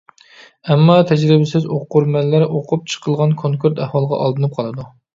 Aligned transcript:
ئەمما 0.71 0.95
تەجرىبىسىز 1.11 1.69
ئوقۇرمەنلەر 1.77 2.49
توقۇپ 2.57 2.91
چىقىلغان 2.95 3.39
كونكرېت 3.45 3.87
ئەھۋالغا 3.89 4.25
ئالدىنىپ 4.27 4.61
قالىدۇ. 4.61 4.93